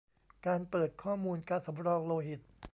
[0.45, 2.41] การเปิดข้อมูลการสำรองโลหิต